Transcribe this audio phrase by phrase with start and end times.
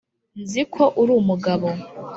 [0.41, 1.67] Nzi ko uri umugabo,